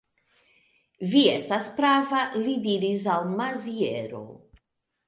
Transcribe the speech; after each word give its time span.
Vi 1.11 1.21
estis 1.33 1.69
prava, 1.81 2.25
li 2.47 2.57
diris 2.67 3.07
al 3.19 3.31
Maziero. 3.37 4.27